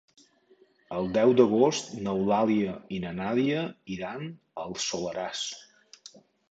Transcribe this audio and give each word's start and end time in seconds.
El 0.99 1.09
deu 1.17 1.33
d'agost 1.41 1.93
n'Eulàlia 2.07 2.73
i 2.97 3.05
na 3.07 3.13
Nàdia 3.21 3.63
iran 3.99 4.29
al 4.67 4.79
Soleràs. 4.89 5.49